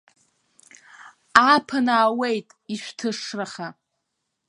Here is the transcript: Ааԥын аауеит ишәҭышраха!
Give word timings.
Ааԥын 1.43 1.87
аауеит 1.95 2.47
ишәҭышраха! 2.73 3.67